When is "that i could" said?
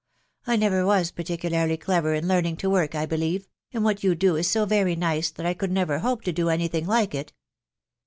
5.29-5.71